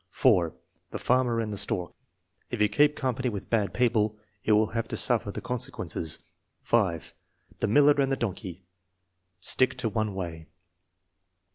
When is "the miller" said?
7.59-8.01